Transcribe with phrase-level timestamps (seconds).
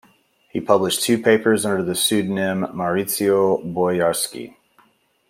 [0.49, 4.55] He published two papers under the pseudonym Maurizio Boyarsky.